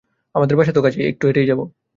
[0.35, 1.59] আমাদের বাসা তো কাছেই, এটুকু হেঁটেই যাব।